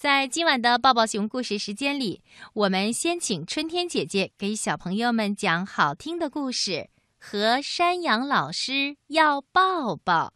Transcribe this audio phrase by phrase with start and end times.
[0.00, 2.22] 在今晚的抱抱熊故事时间里，
[2.54, 6.88] 我们先请春天姐姐给小朋友们讲好听的故事，
[7.18, 10.32] 和山羊老师要抱抱。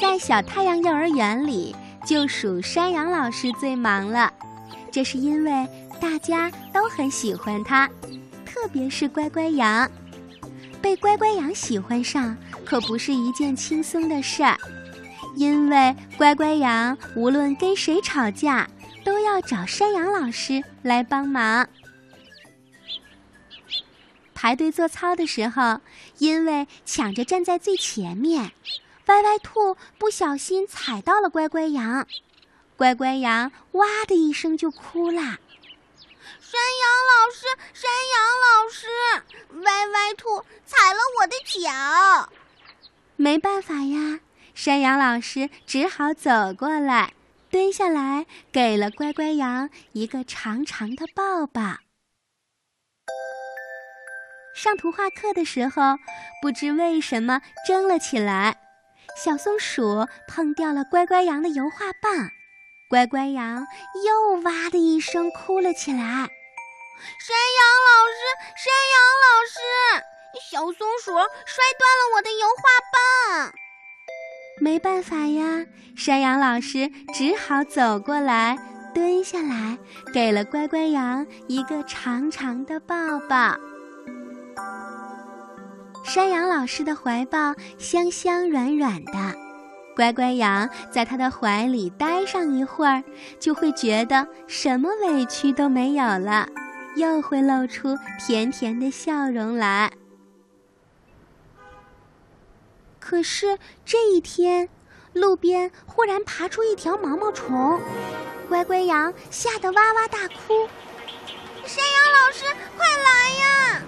[0.00, 1.74] 在小太阳幼儿园里，
[2.06, 4.32] 就属山羊老师最忙了，
[4.92, 5.50] 这是因为
[6.00, 7.90] 大家都很喜欢他，
[8.44, 9.90] 特别是乖乖羊。
[10.86, 14.56] 被乖乖羊喜欢上可不是一件轻松的事儿，
[15.34, 18.70] 因为乖乖羊无论跟谁吵架，
[19.04, 21.68] 都要找山羊老师来帮忙。
[24.32, 25.80] 排队做操的时候，
[26.18, 28.52] 因为抢着站在最前面，
[29.06, 32.06] 歪歪兔不小心踩到了乖乖羊，
[32.76, 35.38] 乖乖羊哇的一声就哭了。
[36.40, 38.86] 山羊老师，山羊老师，
[39.62, 42.32] 歪歪兔踩了我的脚。
[43.16, 44.20] 没办法呀，
[44.54, 47.14] 山羊老师只好走过来，
[47.50, 51.62] 蹲下来，给了乖乖羊一个长长的抱抱。
[54.54, 55.96] 上图画课的时候，
[56.40, 58.58] 不知为什么争了起来，
[59.16, 62.30] 小松鼠碰掉了乖乖羊的油画棒，
[62.88, 63.66] 乖乖羊
[64.04, 65.98] 又哇的一声哭了起来。
[65.98, 68.22] 山羊老师，
[68.56, 69.58] 山羊老师，
[70.50, 71.12] 小松鼠
[71.44, 73.52] 摔断了我的油画棒。
[74.60, 75.66] 没办法呀，
[75.96, 78.56] 山羊老师只好走过来，
[78.94, 79.76] 蹲下来，
[80.14, 82.96] 给了乖乖羊一个长长的抱
[83.28, 83.56] 抱。
[86.04, 89.34] 山羊老师的怀抱香香软软的，
[89.96, 93.02] 乖乖羊在他的怀里待上一会儿，
[93.40, 96.46] 就会觉得什么委屈都没有了。
[96.96, 99.90] 又会露出甜甜的笑容来。
[103.00, 104.68] 可是这一天，
[105.12, 107.80] 路边忽然爬出一条毛毛虫，
[108.48, 110.68] 乖乖羊吓得哇哇大哭。
[111.64, 112.44] 山羊老师，
[112.76, 113.82] 快来呀！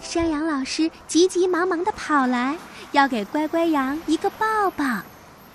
[0.00, 2.56] 山羊老师急急忙忙的跑来，
[2.92, 4.84] 要给乖乖羊一个抱抱，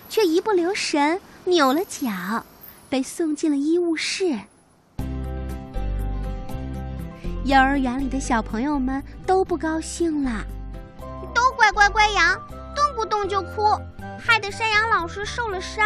[0.09, 2.43] 却一不留神扭了脚，
[2.89, 4.39] 被送进了医务室。
[7.45, 10.43] 幼儿园里的小朋友们都不高兴了，
[11.33, 12.35] 都怪乖乖羊，
[12.75, 13.79] 动不动就哭，
[14.19, 15.85] 害得山羊老师受了伤。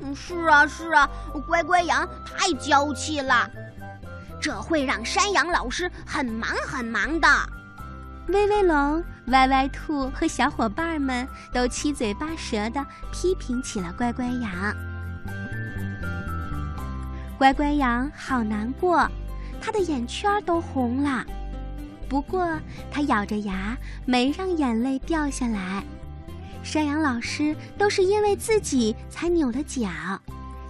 [0.00, 1.08] 嗯，是啊是啊，
[1.48, 3.50] 乖乖羊太娇气了，
[4.38, 7.26] 这会让山羊老师很忙很忙的。
[8.28, 14.74] 威威龙、歪歪兔和小伙伴们都七嘴八舌的批评起了乖乖羊。
[17.38, 19.08] 乖乖羊好难过。
[19.60, 21.26] 他的眼圈都红了，
[22.08, 22.48] 不过
[22.92, 25.82] 他咬着牙没让眼泪掉下来。
[26.62, 29.90] 山羊老师都是因为自己才扭了脚，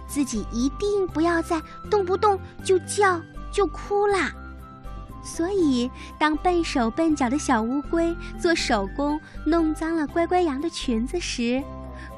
[0.07, 3.21] 自己一定不要再动不动就叫
[3.51, 4.31] 就哭啦。
[5.21, 11.61] 所以，当笨手笨脚的小乌龟做手工弄脏了乖乖羊的裙子时，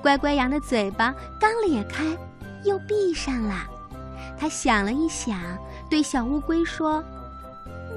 [0.01, 2.05] 乖乖羊的嘴巴刚咧开，
[2.63, 3.55] 又闭上了。
[4.37, 5.37] 他想了一想。
[5.89, 7.03] 对小乌龟说：“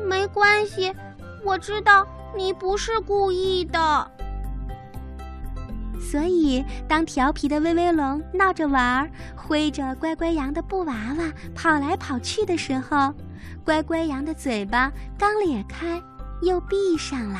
[0.05, 0.93] 没关系，
[1.45, 2.05] 我知道
[2.37, 4.11] 你不是故意的。”
[6.03, 13.15] 所以，当调皮的威威龙闹着玩儿，挥着乖乖羊的布娃娃跑来跑去的时候，
[13.65, 16.03] 乖乖羊的嘴巴刚咧开，
[16.43, 17.39] 又闭上了。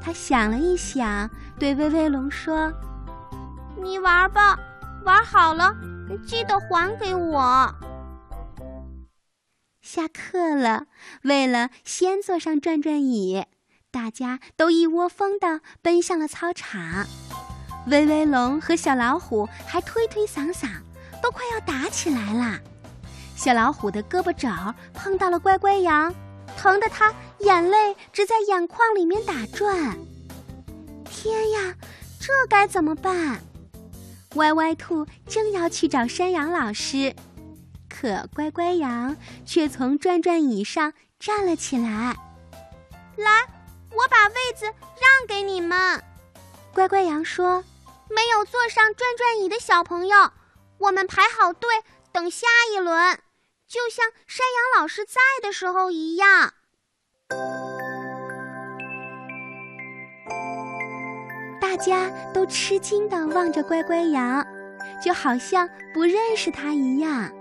[0.00, 2.72] 他想了一想，对威威龙说
[3.80, 4.58] ：“你玩吧，
[5.04, 5.74] 玩好了
[6.26, 7.74] 记得还给我。”
[9.80, 10.86] 下课了，
[11.22, 13.44] 为了先坐上转转椅，
[13.90, 17.06] 大家都一窝蜂地奔向了操场。
[17.88, 20.68] 威威龙和小老虎还推推搡搡，
[21.22, 22.60] 都快要打起来了。
[23.42, 24.48] 小老虎的胳膊肘
[24.94, 26.14] 碰到了乖乖羊，
[26.56, 29.98] 疼得他眼泪直在眼眶里面打转。
[31.04, 31.74] 天呀，
[32.20, 33.42] 这该怎么办？
[34.36, 37.12] 歪歪兔正要去找山羊老师。
[37.88, 42.16] 可乖乖羊却从转转椅上站了起来。
[43.16, 43.48] 来，
[43.90, 46.00] 我把位子让给你们。
[46.72, 47.64] 乖乖羊说
[48.08, 50.30] ：“没有坐上转转椅的小朋友，
[50.78, 51.68] 我们排好队
[52.12, 53.18] 等下一轮，
[53.72, 56.52] 就像山羊老师在的时候一样。”
[61.58, 64.46] 大家都吃惊的望着乖乖羊，
[65.02, 67.32] 就好像不认识他一样。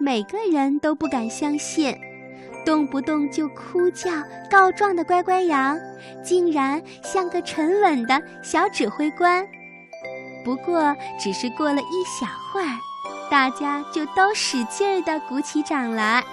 [0.00, 1.96] 每个人都不敢相信，
[2.64, 4.10] 动不动就哭叫
[4.50, 5.78] 告状的乖乖羊，
[6.24, 9.46] 竟然像个沉稳的小指挥官。
[10.44, 12.76] 不过，只是过了一小会儿，
[13.30, 16.24] 大家就都使劲儿地鼓起掌来。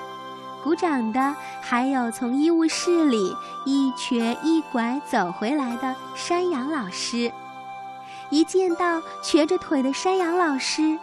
[0.63, 3.35] 鼓掌的还有从医务室里
[3.65, 7.31] 一瘸一拐走回来的山羊老师。
[8.29, 10.97] 一见到瘸着腿的山羊老师，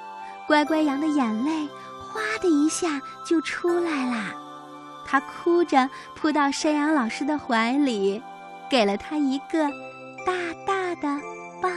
[0.47, 4.33] 乖乖羊的眼泪哗的一下就出来啦。
[5.05, 8.23] 他哭着扑到山羊老师的怀里，
[8.71, 9.69] 给了他一个
[10.25, 10.33] 大
[10.67, 11.21] 大的
[11.61, 11.69] 抱。